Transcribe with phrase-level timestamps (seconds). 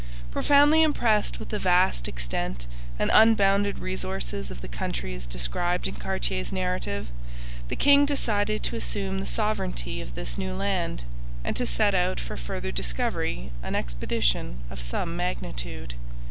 [0.31, 2.65] Profoundly impressed with the vast extent
[2.97, 7.11] and unbounded resources of the countries described in Cartier's narrative,
[7.67, 11.03] the king decided to assume the sovereignty of this new land,
[11.43, 15.93] and to send out for further discovery an expedition of some magnitude.